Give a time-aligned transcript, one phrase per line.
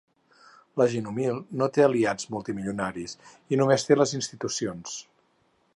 [0.81, 3.15] La gent humil no té aliats multimilionaris
[3.55, 4.97] i només té les institucions.